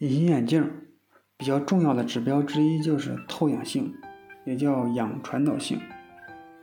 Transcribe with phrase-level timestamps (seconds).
[0.00, 0.66] 隐形眼镜
[1.36, 3.92] 比较重要的指标之一就是透氧性，
[4.46, 5.78] 也叫氧传导性，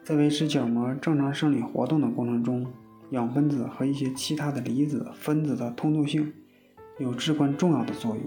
[0.03, 2.65] 在维持角膜正常生理活动的过程中，
[3.11, 6.33] 氧分子和一些其他的离子分子的通透性
[6.97, 8.23] 有至关重要的作用。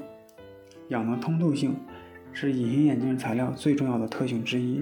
[0.90, 1.74] 氧的通透性
[2.32, 4.80] 是隐形眼镜材料最重要的特性之一。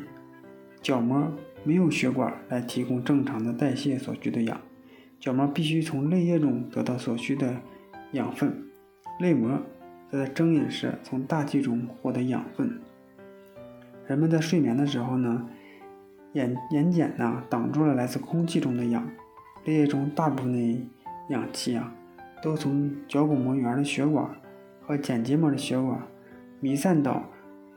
[0.82, 1.32] 角膜
[1.64, 4.60] 没有血管来提供正常的代谢所需的氧，
[5.18, 7.62] 角膜必须从泪液中得到所需的
[8.12, 8.68] 养分，
[9.20, 9.58] 泪膜
[10.10, 12.80] 在睁眼时从大气中获得养分。
[14.06, 15.46] 人们在睡眠的时候呢，
[16.32, 19.06] 眼眼睑呢挡住了来自空气中的氧，
[19.64, 20.80] 泪液中大部分的
[21.28, 21.92] 氧气啊，
[22.42, 24.30] 都从角骨膜缘的血管
[24.80, 26.00] 和睑结膜的血管
[26.60, 27.24] 弥散到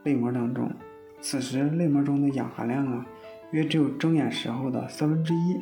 [0.04, 0.70] 泪膜当中。
[1.20, 3.06] 此时，泪膜中的氧含量啊，
[3.50, 5.60] 约只有睁眼时候的三分之一。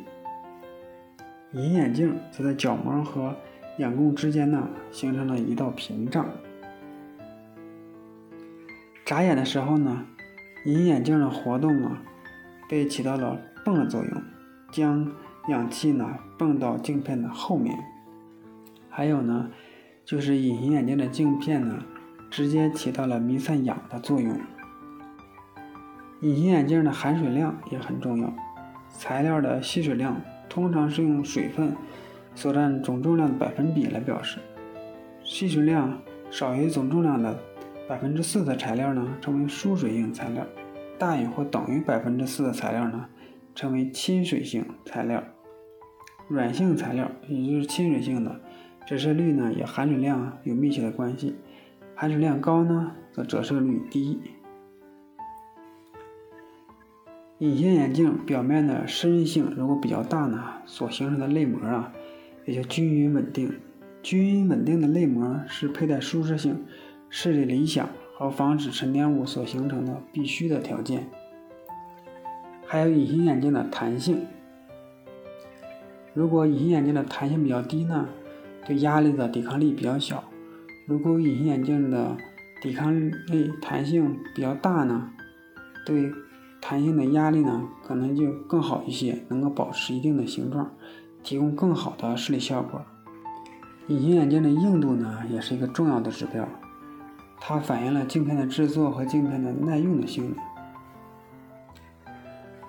[1.51, 3.35] 隐形眼镜则在角膜和
[3.77, 6.25] 眼供之间呢，形成了一道屏障。
[9.05, 10.05] 眨眼的时候呢，
[10.65, 12.01] 隐形眼镜的活动啊，
[12.69, 14.23] 被起到了泵的作用，
[14.71, 15.11] 将
[15.49, 16.07] 氧气呢
[16.37, 17.77] 泵到镜片的后面。
[18.89, 19.49] 还有呢，
[20.05, 21.83] 就是隐形眼镜的镜片呢，
[22.29, 24.39] 直接起到了弥散氧的作用。
[26.21, 28.33] 隐形眼镜的含水量也很重要，
[28.89, 31.75] 材料的吸水量通常是用水分
[32.35, 34.39] 所占总重量的百分比来表示。
[35.23, 37.37] 吸水量少于总重量的
[37.87, 40.43] 百分之四的材料呢，称为疏水性材料；
[40.97, 43.07] 大于或等于百分之四的材料呢，
[43.53, 45.23] 称为亲水性材料。
[46.29, 48.39] 软性材料也就是亲水性的，
[48.85, 51.35] 折射率呢与含水量有密切的关系，
[51.93, 54.19] 含水量高呢，则折射率低。
[57.39, 61.91] 隐形眼镜表面的湿润性如果比较大呢，所形成的泪膜啊，
[62.45, 63.51] 也就均匀稳定。
[64.03, 66.63] 均匀稳定的泪膜是佩戴舒适性、
[67.11, 71.07] 视力理想和防止沉淀物所形成的必须的条件。
[72.65, 74.25] 还有隐形眼镜的弹性，
[76.13, 78.07] 如果隐形眼镜的弹性比较低呢，
[78.65, 80.23] 对压力的抵抗力比较小；
[80.87, 82.15] 如果隐形眼镜的
[82.61, 85.11] 抵抗力弹性比较大呢，
[85.85, 86.09] 对
[86.61, 90.71] 弹性的压力呢，可能就更好一些，能够保持一定的形状，
[91.23, 92.81] 提供更好的视力效果。
[93.87, 96.47] 隐形眼镜的硬度呢，也是一个重要的指标，
[97.41, 100.37] 它反映了镜片的制作和镜片的耐用的性能。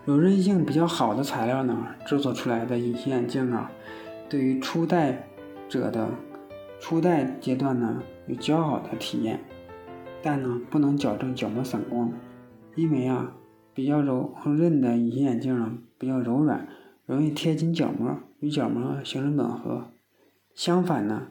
[0.05, 3.71] 柔韧性比较好的材料呢，制作出来的隐形眼镜啊，
[4.28, 5.28] 对于初戴
[5.69, 6.09] 者的
[6.81, 9.38] 初戴阶段呢，有较好的体验，
[10.22, 12.11] 但呢，不能矫正角膜散光，
[12.75, 13.34] 因为啊。
[13.75, 16.69] 比较柔韧的隐形眼镜呢，比较柔软，
[17.06, 19.87] 容易贴紧角膜，与角膜形成吻合。
[20.55, 21.28] 相反呢，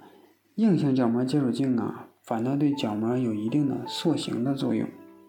[0.56, 4.88] 硬性角膜接触镜啊，反倒对角膜有一定的塑形的作用。